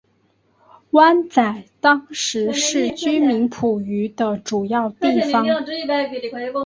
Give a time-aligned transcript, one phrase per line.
[0.93, 5.45] 湾仔当时是居民捕鱼的主要地方。